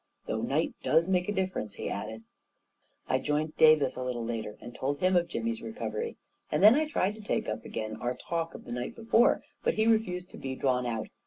[0.25, 2.23] "Though night does make a difference 1 "he added.
[3.07, 6.17] I joined Davis a little later, and told him of Jimmy's recovery;
[6.51, 9.75] and then I tried to take up again our talk of the night before; but
[9.75, 11.09] he refused to be drawn out.